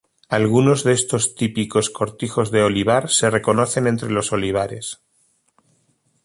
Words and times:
Algunos 0.29 0.83
de 0.83 0.93
estos 0.93 1.35
típicos 1.35 1.91
cortijos 1.91 2.49
de 2.49 2.63
olivar 2.63 3.11
se 3.11 3.29
reconocen 3.29 3.85
entre 3.85 4.09
los 4.09 4.31
olivares. 4.31 4.99